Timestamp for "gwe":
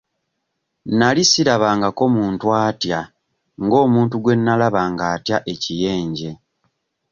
4.19-4.33